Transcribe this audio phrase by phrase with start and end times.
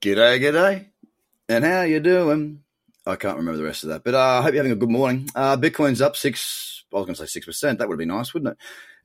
[0.00, 0.86] G'day, g'day.
[1.48, 2.62] And how you doing?
[3.04, 4.90] I can't remember the rest of that, but uh, I hope you're having a good
[4.90, 5.28] morning.
[5.34, 6.84] Uh, Bitcoin's up six.
[6.92, 7.80] I was going to say six percent.
[7.80, 8.58] That would be nice, wouldn't it?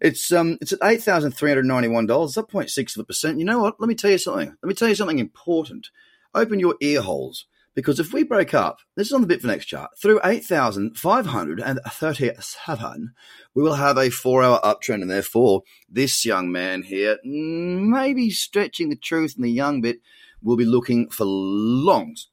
[0.08, 2.38] It's um, it's at eight thousand three hundred ninety-one dollars.
[2.38, 3.40] Up 0.6 of a percent.
[3.40, 3.78] You know what?
[3.80, 4.56] Let me tell you something.
[4.62, 5.90] Let me tell you something important.
[6.36, 9.98] Open your ear holes because if we break up, this is on the Bitfinex chart
[9.98, 13.14] through eight thousand five hundred and thirty-seven,
[13.56, 18.96] we will have a four-hour uptrend, and therefore this young man here, maybe stretching the
[18.96, 19.98] truth in the young bit,
[20.44, 22.28] will be looking for longs.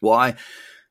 [0.00, 0.36] Why?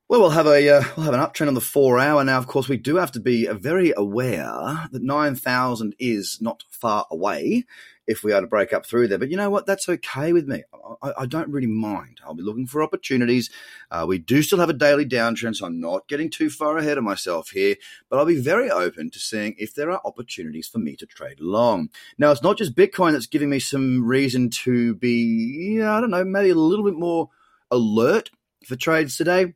[0.08, 2.38] Well, we'll have a uh, we'll have an uptrend on the four hour now.
[2.38, 7.06] Of course, we do have to be very aware that nine thousand is not far
[7.10, 7.64] away
[8.08, 9.18] if we are to break up through there.
[9.18, 9.66] But you know what?
[9.66, 10.64] That's okay with me.
[11.02, 12.20] I, I don't really mind.
[12.24, 13.50] I'll be looking for opportunities.
[13.90, 16.96] Uh, we do still have a daily downtrend, so I'm not getting too far ahead
[16.96, 17.76] of myself here.
[18.08, 21.38] But I'll be very open to seeing if there are opportunities for me to trade
[21.38, 21.90] long.
[22.16, 26.24] Now, it's not just Bitcoin that's giving me some reason to be, I don't know,
[26.24, 27.28] maybe a little bit more
[27.70, 28.30] alert
[28.64, 29.52] for trades today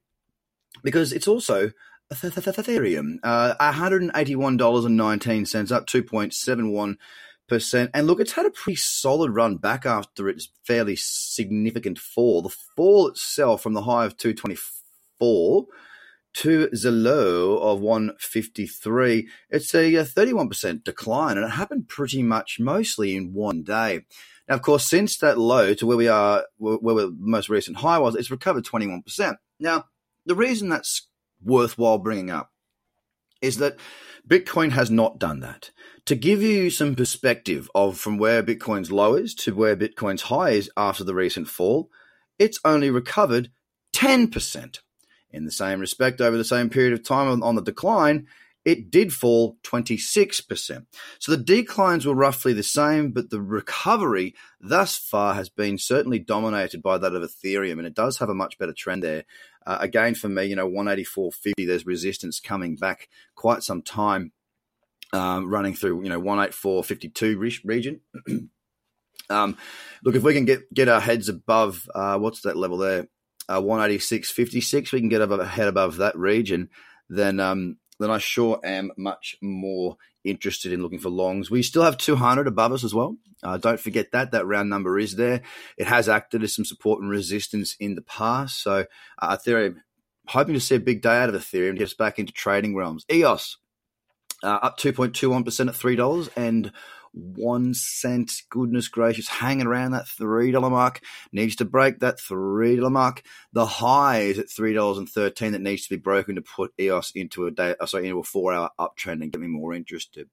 [0.85, 1.73] because it's also
[2.13, 6.97] Ethereum, uh, $181.19, up 2.71%.
[7.95, 12.43] And look, it's had a pretty solid run back after its fairly significant fall.
[12.43, 15.67] The fall itself from the high of 224
[16.35, 23.15] to the low of 153, it's a 31% decline, and it happened pretty much mostly
[23.15, 24.07] in one day.
[24.49, 27.99] Now, of course, since that low to where we are, where the most recent high
[27.99, 29.37] was, it's recovered 21%.
[29.61, 29.85] Now,
[30.25, 31.07] the reason that's
[31.43, 32.51] worthwhile bringing up
[33.43, 33.77] is that
[34.27, 35.71] Bitcoin has not done that.
[36.07, 40.51] To give you some perspective of from where Bitcoin's low is to where Bitcoin's high
[40.51, 41.91] is after the recent fall,
[42.39, 43.51] it's only recovered
[43.95, 44.79] 10%.
[45.31, 48.27] In the same respect, over the same period of time on the decline,
[48.65, 50.87] it did fall 26%.
[51.19, 56.21] So the declines were roughly the same, but the recovery thus far has been certainly
[56.21, 59.25] dominated by that of Ethereum, and it does have a much better trend there.
[59.67, 64.33] Uh, again, for me, you know, 184.50, there's resistance coming back quite some time,
[65.13, 68.01] um, running through, you know, 184.52 region.
[69.31, 69.57] um,
[70.05, 73.09] look, if we can get, get our heads above, uh, what's that level there?
[73.49, 76.71] Uh, 186.56, we can get above, head above that region,
[77.09, 81.51] then um, then I sure am much more interested in looking for longs.
[81.51, 83.17] We still have 200 above us as well.
[83.43, 84.31] Uh, don't forget that.
[84.31, 85.43] That round number is there.
[85.77, 88.63] It has acted as some support and resistance in the past.
[88.63, 88.87] So
[89.19, 89.77] uh, Ethereum,
[90.29, 93.05] hoping to see a big day out of Ethereum, gets back into trading realms.
[93.11, 93.57] EOS,
[94.43, 96.73] uh, up 2.21% at $3 and
[97.13, 98.43] one cent.
[98.51, 101.01] Goodness gracious, hanging around that three dollar mark.
[101.33, 103.23] Needs to break that three dollar mark.
[103.53, 105.53] The high is at three dollars and thirteen.
[105.53, 108.25] That needs to be broken to put EOS into a day, uh, sorry, into a
[108.25, 110.29] four hour uptrend and get me more interested.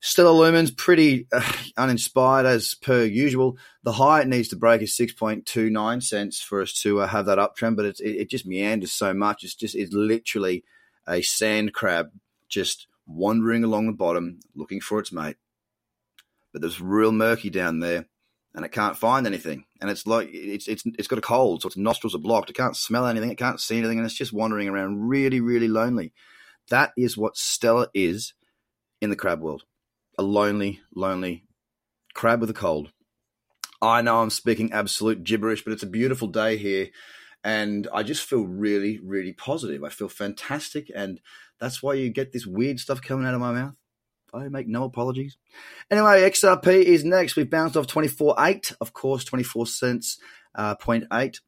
[0.00, 3.58] Stellar Lumens pretty uh, uninspired as per usual.
[3.82, 7.00] The high it needs to break is six point two nine cents for us to
[7.00, 9.42] uh, have that uptrend, but it, it just meanders so much.
[9.42, 10.64] It's just it's literally
[11.08, 12.10] a sand crab
[12.48, 15.36] just wandering along the bottom looking for its mate
[16.56, 18.06] but there's real murky down there
[18.54, 19.66] and it can't find anything.
[19.82, 22.48] And it's like it's it's it's got a cold, so its nostrils are blocked.
[22.48, 25.68] It can't smell anything, it can't see anything, and it's just wandering around really, really
[25.68, 26.14] lonely.
[26.70, 28.32] That is what Stellar is
[29.02, 29.64] in the crab world.
[30.16, 31.44] A lonely, lonely
[32.14, 32.90] crab with a cold.
[33.82, 36.88] I know I'm speaking absolute gibberish, but it's a beautiful day here.
[37.44, 39.84] And I just feel really, really positive.
[39.84, 40.90] I feel fantastic.
[40.94, 41.20] And
[41.60, 43.76] that's why you get this weird stuff coming out of my mouth.
[44.34, 45.36] I make no apologies.
[45.90, 47.36] Anyway, XRP is next.
[47.36, 50.18] We've bounced off 24.8, of course, 24 cents,
[50.54, 51.40] uh, 0.8.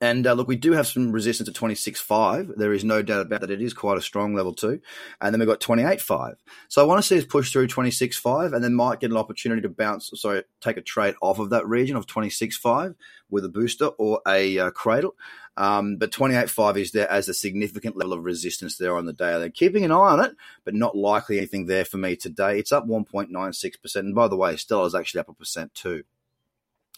[0.00, 2.56] And uh, look, we do have some resistance at 26.5.
[2.56, 3.50] There is no doubt about that.
[3.50, 4.80] It is quite a strong level too.
[5.20, 6.34] And then we've got 28.5.
[6.68, 9.62] So I want to see us push through 26.5 and then might get an opportunity
[9.62, 12.94] to bounce, sorry, take a trade off of that region of 26.5
[13.30, 15.14] with a booster or a uh, cradle.
[15.56, 19.38] Um, but 28.5 is there as a significant level of resistance there on the day.
[19.38, 22.58] They're keeping an eye on it, but not likely anything there for me today.
[22.58, 23.96] It's up 1.96%.
[23.96, 26.04] And by the way, Stellar is actually up a percent too.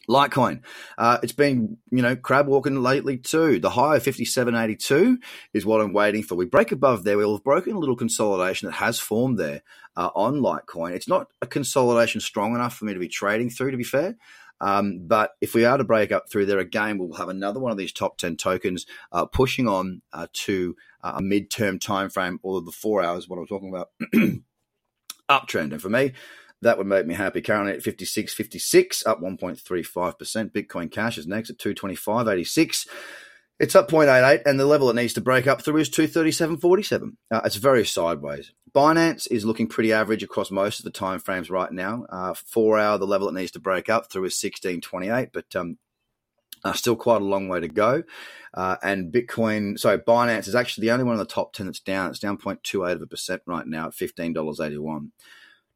[0.09, 0.63] Litecoin,
[0.97, 3.59] uh, it's been, you know, crab walking lately too.
[3.59, 5.17] The high of 57.82
[5.53, 6.35] is what I'm waiting for.
[6.35, 7.19] We break above there.
[7.19, 9.63] We'll have broken a little consolidation that has formed there
[9.97, 10.93] uh, on Litecoin.
[10.93, 14.17] It's not a consolidation strong enough for me to be trading through, to be fair.
[14.61, 17.73] Um, but if we are to break up through there again, we'll have another one
[17.73, 22.41] of these top 10 tokens uh, pushing on uh, to uh, a midterm time frame,
[22.43, 23.91] or the four hours, what I'm talking about,
[25.29, 25.73] uptrend.
[25.73, 26.13] And for me,
[26.63, 27.41] that would make me happy.
[27.41, 30.53] Currently at 56, 56, up 1.35%.
[30.53, 32.87] Bitcoin Cash is next at 225.86.
[33.61, 37.17] It's up 0.88, and the level it needs to break up through is 237.47.
[37.31, 38.53] Uh, it's very sideways.
[38.73, 42.07] Binance is looking pretty average across most of the time frames right now.
[42.09, 45.79] Uh, four hour, the level it needs to break up through is 16.28, but um,
[46.65, 48.03] Uh, still quite a long way to go.
[48.55, 51.81] Uh, and Bitcoin, so Binance is actually the only one in the top 10 that's
[51.81, 52.11] down.
[52.11, 55.11] It's down 0.28 of a percent right now at $15.81.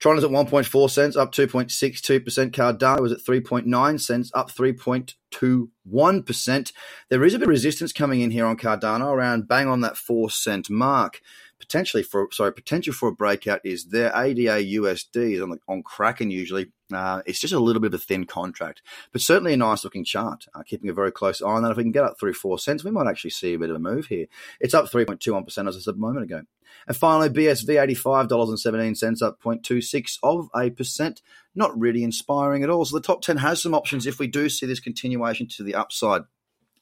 [0.03, 2.51] Tron is at 1.4 cents, up 2.62%.
[2.51, 6.73] Cardano was at 3.9 cents, up 3.21%.
[7.09, 9.97] There is a bit of resistance coming in here on Cardano around bang on that
[9.97, 11.21] 4 cent mark
[11.63, 14.13] potentially for sorry potential for a breakout is there.
[14.17, 16.73] ADA USD is on the, on Kraken usually.
[16.93, 18.83] Uh, it's just a little bit of a thin contract,
[19.13, 20.47] but certainly a nice looking chart.
[20.55, 21.71] Uh, keeping a very close eye on that.
[21.71, 23.77] If we can get up through four cents, we might actually see a bit of
[23.77, 24.27] a move here.
[24.61, 26.43] It's up 3.21% as I said a moment ago.
[26.87, 31.23] And finally, BSV $85.17, up 0.26 of a percent.
[31.55, 32.85] Not really inspiring at all.
[32.85, 35.75] So the top 10 has some options if we do see this continuation to the
[35.75, 36.23] upside.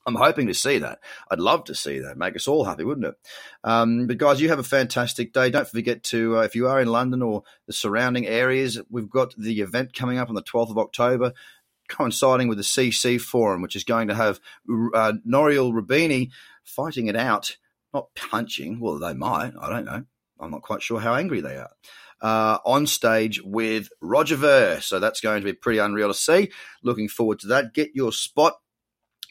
[0.06, 0.98] I'm hoping to see that.
[1.30, 2.16] I'd love to see that.
[2.16, 3.14] Make us all happy, wouldn't it?
[3.64, 5.50] Um, but guys, you have a fantastic day.
[5.50, 9.34] Don't forget to, uh, if you are in London or the surrounding areas, we've got
[9.36, 11.32] the event coming up on the 12th of October,
[11.88, 14.40] coinciding with the CC Forum, which is going to have
[14.94, 16.30] uh, Nouriel Roubini
[16.64, 17.56] fighting it out,
[17.92, 18.80] not punching.
[18.80, 19.52] Well, they might.
[19.60, 20.04] I don't know.
[20.38, 21.70] I'm not quite sure how angry they are.
[22.22, 24.80] Uh, on stage with Roger Ver.
[24.80, 26.50] So that's going to be pretty unreal to see.
[26.82, 27.74] Looking forward to that.
[27.74, 28.54] Get your spot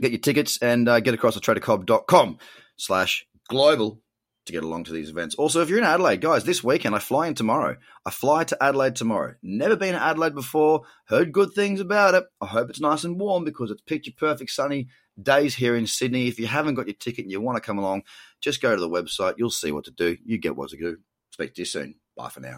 [0.01, 2.37] get your tickets and uh, get across to tradercobb.com
[2.77, 4.01] slash global
[4.45, 5.35] to get along to these events.
[5.35, 7.75] Also, if you're in Adelaide, guys, this weekend I fly in tomorrow.
[8.05, 9.35] I fly to Adelaide tomorrow.
[9.43, 10.83] Never been to Adelaide before.
[11.05, 12.23] Heard good things about it.
[12.41, 14.87] I hope it's nice and warm because it's picture perfect sunny
[15.21, 16.27] days here in Sydney.
[16.27, 18.03] If you haven't got your ticket and you want to come along,
[18.41, 19.35] just go to the website.
[19.37, 20.17] You'll see what to do.
[20.25, 20.97] You get what to do.
[21.31, 21.95] Speak to you soon.
[22.15, 22.47] Bye for now.